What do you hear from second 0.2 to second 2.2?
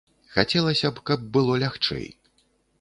Хацелася б, каб было лягчэй.